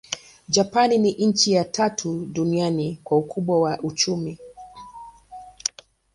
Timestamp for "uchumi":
3.79-4.39